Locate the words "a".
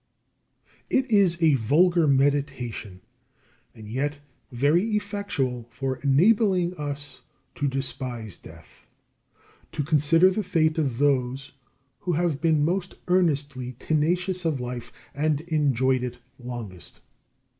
1.43-1.53